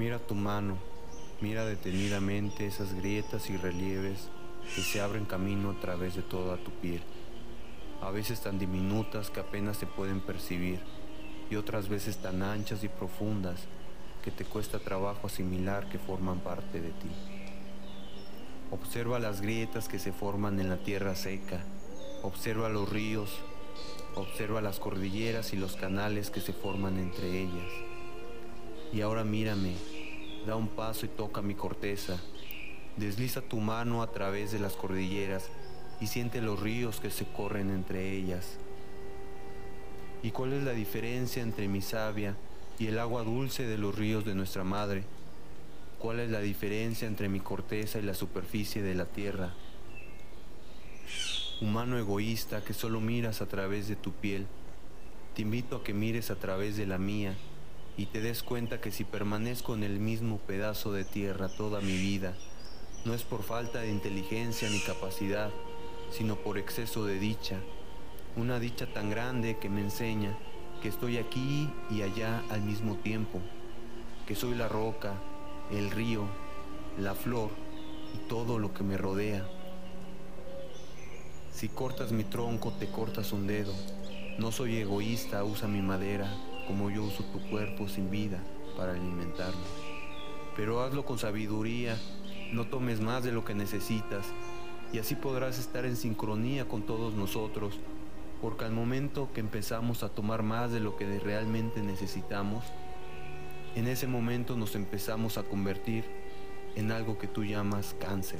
[0.00, 0.78] Mira tu mano,
[1.42, 4.30] mira detenidamente esas grietas y relieves
[4.74, 7.02] que se abren camino a través de toda tu piel,
[8.00, 10.80] a veces tan diminutas que apenas se pueden percibir
[11.50, 13.60] y otras veces tan anchas y profundas
[14.24, 17.10] que te cuesta trabajo asimilar que forman parte de ti.
[18.70, 21.60] Observa las grietas que se forman en la tierra seca,
[22.22, 23.36] observa los ríos,
[24.14, 27.89] observa las cordilleras y los canales que se forman entre ellas.
[28.92, 29.74] Y ahora mírame,
[30.46, 32.20] da un paso y toca mi corteza,
[32.96, 35.48] desliza tu mano a través de las cordilleras
[36.00, 38.58] y siente los ríos que se corren entre ellas.
[40.22, 42.36] ¿Y cuál es la diferencia entre mi savia
[42.78, 45.04] y el agua dulce de los ríos de nuestra madre?
[45.98, 49.54] ¿Cuál es la diferencia entre mi corteza y la superficie de la tierra?
[51.60, 54.46] Humano egoísta que solo miras a través de tu piel,
[55.34, 57.34] te invito a que mires a través de la mía
[57.96, 61.96] y te des cuenta que si permanezco en el mismo pedazo de tierra toda mi
[61.96, 62.34] vida,
[63.04, 65.50] no es por falta de inteligencia ni capacidad,
[66.10, 67.60] sino por exceso de dicha
[68.36, 70.36] una dicha tan grande que me enseña
[70.82, 73.40] que estoy aquí y allá al mismo tiempo,
[74.26, 75.14] que soy la roca,
[75.70, 76.24] el río,
[76.98, 77.50] la flor
[78.14, 79.46] y todo lo que me rodea.
[81.52, 83.74] Si cortas mi tronco, te cortas un dedo.
[84.38, 86.32] No soy egoísta, usa mi madera
[86.70, 88.38] como yo uso tu cuerpo sin vida
[88.76, 89.58] para alimentarme.
[90.54, 91.98] Pero hazlo con sabiduría,
[92.52, 94.24] no tomes más de lo que necesitas
[94.92, 97.74] y así podrás estar en sincronía con todos nosotros
[98.40, 102.64] porque al momento que empezamos a tomar más de lo que realmente necesitamos,
[103.74, 106.04] en ese momento nos empezamos a convertir
[106.76, 108.38] en algo que tú llamas cáncer.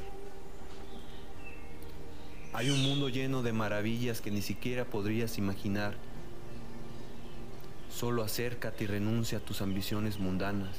[2.52, 5.96] Hay un mundo lleno de maravillas que ni siquiera podrías imaginar.
[7.90, 10.76] Solo acércate y renuncia a tus ambiciones mundanas.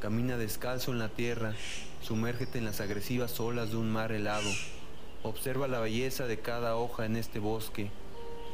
[0.00, 1.54] Camina descalzo en la tierra,
[2.02, 4.50] sumérgete en las agresivas olas de un mar helado.
[5.22, 7.90] Observa la belleza de cada hoja en este bosque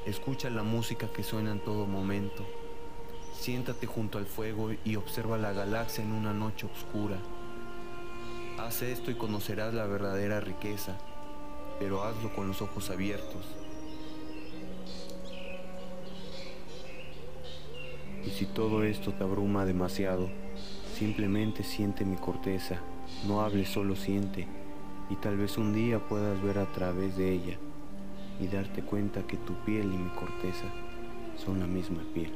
[0.06, 2.44] Escucha la música que suena en todo momento.
[3.38, 7.18] Siéntate junto al fuego y observa la galaxia en una noche oscura.
[8.58, 10.98] Haz esto y conocerás la verdadera riqueza,
[11.78, 13.46] pero hazlo con los ojos abiertos.
[18.26, 20.28] Y si todo esto te abruma demasiado,
[20.96, 22.80] simplemente siente mi corteza,
[23.26, 24.46] no hables, solo siente,
[25.10, 27.58] y tal vez un día puedas ver a través de ella
[28.40, 30.64] y darte cuenta que tu piel y mi corteza
[31.36, 32.32] son la misma piel.